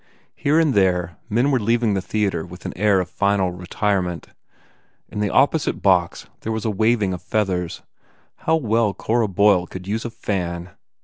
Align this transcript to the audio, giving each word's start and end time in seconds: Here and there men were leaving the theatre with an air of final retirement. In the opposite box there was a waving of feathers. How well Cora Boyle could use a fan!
Here 0.33 0.59
and 0.59 0.73
there 0.73 1.17
men 1.29 1.51
were 1.51 1.59
leaving 1.59 1.93
the 1.93 2.01
theatre 2.01 2.43
with 2.43 2.65
an 2.65 2.73
air 2.75 2.99
of 2.99 3.07
final 3.07 3.51
retirement. 3.51 4.29
In 5.09 5.19
the 5.19 5.29
opposite 5.29 5.83
box 5.83 6.25
there 6.39 6.51
was 6.51 6.65
a 6.65 6.71
waving 6.71 7.13
of 7.13 7.21
feathers. 7.21 7.83
How 8.37 8.55
well 8.55 8.95
Cora 8.95 9.27
Boyle 9.27 9.67
could 9.67 9.85
use 9.87 10.03
a 10.03 10.09
fan! 10.09 10.71